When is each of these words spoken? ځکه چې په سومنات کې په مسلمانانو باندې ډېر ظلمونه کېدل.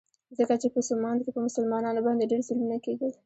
ځکه 0.37 0.53
چې 0.61 0.67
په 0.73 0.79
سومنات 0.87 1.19
کې 1.23 1.31
په 1.35 1.41
مسلمانانو 1.47 2.01
باندې 2.07 2.29
ډېر 2.31 2.41
ظلمونه 2.47 2.77
کېدل. 2.85 3.11